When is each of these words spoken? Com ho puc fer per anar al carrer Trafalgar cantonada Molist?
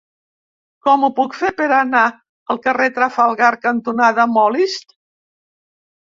Com 0.85 1.03
ho 1.07 1.09
puc 1.17 1.35
fer 1.41 1.49
per 1.57 1.67
anar 1.79 2.05
al 2.53 2.59
carrer 2.63 2.87
Trafalgar 2.95 3.51
cantonada 3.67 4.25
Molist? 4.39 4.97